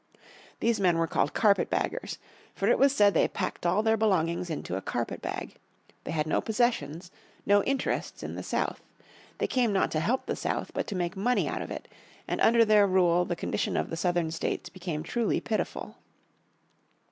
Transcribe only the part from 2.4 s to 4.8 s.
For it was said they packed all their belongings into